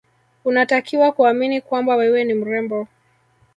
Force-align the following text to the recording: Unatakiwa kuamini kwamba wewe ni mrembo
Unatakiwa 0.45 1.11
kuamini 1.11 1.61
kwamba 1.61 1.95
wewe 1.95 2.23
ni 2.23 2.33
mrembo 2.33 2.87